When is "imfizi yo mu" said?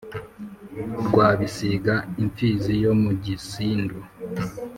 2.21-3.11